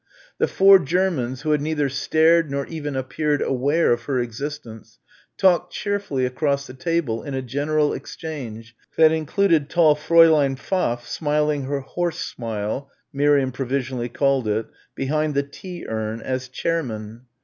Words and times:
The 0.39 0.47
four 0.47 0.79
Germans 0.79 1.43
who 1.43 1.51
had 1.51 1.61
neither 1.61 1.87
stared 1.87 2.49
nor 2.49 2.65
even 2.65 2.95
appeared 2.95 3.39
aware 3.39 3.91
of 3.91 4.05
her 4.05 4.17
existence, 4.17 4.97
talked 5.37 5.71
cheerfully 5.73 6.25
across 6.25 6.65
the 6.65 6.73
table 6.73 7.21
in 7.21 7.35
a 7.35 7.41
general 7.43 7.93
exchange 7.93 8.75
that 8.97 9.11
included 9.11 9.69
tall 9.69 9.95
Fräulein 9.95 10.57
Pfaff 10.57 11.05
smiling 11.05 11.65
her 11.65 11.81
horse 11.81 12.17
smile 12.17 12.89
Miriam 13.13 13.51
provisionally 13.51 14.09
called 14.09 14.47
it 14.47 14.65
behind 14.95 15.35
the 15.35 15.43
tea 15.43 15.85
urn, 15.87 16.19
as 16.19 16.47
chairman. 16.47 17.27